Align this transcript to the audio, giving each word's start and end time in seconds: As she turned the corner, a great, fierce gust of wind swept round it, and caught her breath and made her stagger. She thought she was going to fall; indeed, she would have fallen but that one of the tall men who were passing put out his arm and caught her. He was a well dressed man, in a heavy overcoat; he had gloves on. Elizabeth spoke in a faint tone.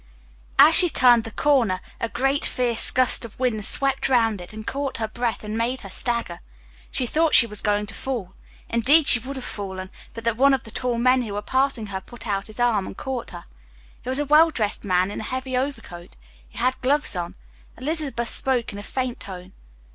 As 0.57 0.73
she 0.73 0.89
turned 0.89 1.25
the 1.25 1.29
corner, 1.31 1.79
a 1.99 2.09
great, 2.09 2.43
fierce 2.43 2.89
gust 2.89 3.23
of 3.23 3.39
wind 3.39 3.63
swept 3.63 4.09
round 4.09 4.41
it, 4.41 4.51
and 4.51 4.65
caught 4.65 4.97
her 4.97 5.07
breath 5.07 5.43
and 5.43 5.55
made 5.55 5.81
her 5.81 5.91
stagger. 5.91 6.39
She 6.89 7.05
thought 7.05 7.35
she 7.35 7.45
was 7.45 7.61
going 7.61 7.85
to 7.85 7.93
fall; 7.93 8.33
indeed, 8.67 9.05
she 9.05 9.19
would 9.19 9.35
have 9.35 9.45
fallen 9.45 9.91
but 10.15 10.23
that 10.23 10.37
one 10.37 10.55
of 10.55 10.63
the 10.63 10.71
tall 10.71 10.97
men 10.97 11.21
who 11.21 11.33
were 11.33 11.43
passing 11.43 11.85
put 12.07 12.25
out 12.25 12.47
his 12.47 12.59
arm 12.59 12.87
and 12.87 12.97
caught 12.97 13.29
her. 13.29 13.45
He 14.01 14.09
was 14.09 14.17
a 14.17 14.25
well 14.25 14.49
dressed 14.49 14.83
man, 14.83 15.11
in 15.11 15.19
a 15.19 15.23
heavy 15.25 15.55
overcoat; 15.55 16.15
he 16.49 16.57
had 16.57 16.81
gloves 16.81 17.15
on. 17.15 17.35
Elizabeth 17.77 18.29
spoke 18.29 18.73
in 18.73 18.79
a 18.79 18.81
faint 18.81 19.19
tone. 19.19 19.51